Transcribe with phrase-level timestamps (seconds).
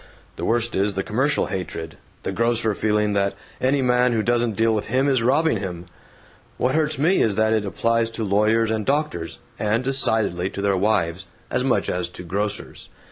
[0.35, 4.73] The worst is the commercial hatred the grocer feeling that any man who doesn't deal
[4.73, 5.85] with him is robbing him.
[6.57, 10.75] What hurts me is that it applies to lawyers and doctors (and decidedly to their
[10.75, 12.89] wives!) as much as to grocers.